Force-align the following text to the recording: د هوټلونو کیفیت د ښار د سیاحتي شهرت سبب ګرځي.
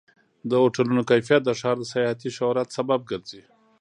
د 0.49 0.51
هوټلونو 0.61 1.01
کیفیت 1.09 1.41
د 1.45 1.51
ښار 1.59 1.77
د 1.79 1.83
سیاحتي 1.93 2.29
شهرت 2.37 2.67
سبب 2.77 2.99
ګرځي. 3.11 3.41